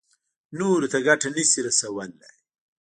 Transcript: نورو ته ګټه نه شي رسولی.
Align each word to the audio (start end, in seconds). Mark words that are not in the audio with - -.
نورو 0.57 0.87
ته 0.93 0.97
ګټه 1.07 1.29
نه 1.35 1.43
شي 1.49 1.59
رسولی. 1.67 2.29